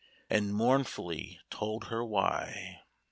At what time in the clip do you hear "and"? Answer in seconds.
0.31-0.51